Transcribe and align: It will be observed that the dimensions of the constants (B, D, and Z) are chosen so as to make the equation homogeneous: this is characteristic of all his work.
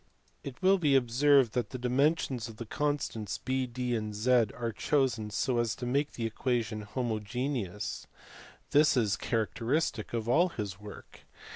It 0.43 0.63
will 0.63 0.79
be 0.79 0.95
observed 0.95 1.51
that 1.51 1.69
the 1.69 1.77
dimensions 1.77 2.49
of 2.49 2.57
the 2.57 2.65
constants 2.65 3.37
(B, 3.37 3.67
D, 3.67 3.95
and 3.95 4.15
Z) 4.15 4.45
are 4.57 4.71
chosen 4.75 5.29
so 5.29 5.59
as 5.59 5.75
to 5.75 5.85
make 5.85 6.13
the 6.13 6.25
equation 6.25 6.81
homogeneous: 6.81 8.07
this 8.71 8.97
is 8.97 9.15
characteristic 9.15 10.11
of 10.11 10.27
all 10.27 10.49
his 10.49 10.79
work. 10.79 11.27